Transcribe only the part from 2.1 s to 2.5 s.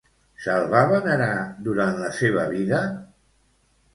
seva